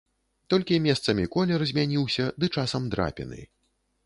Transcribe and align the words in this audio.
Толькі 0.53 0.79
месцамі 0.85 1.25
колер 1.37 1.67
змяніўся 1.73 2.25
ды 2.41 2.51
часам 2.57 2.89
драпіны. 2.97 3.41